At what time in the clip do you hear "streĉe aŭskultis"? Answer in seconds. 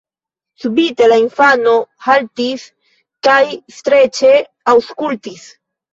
3.81-5.45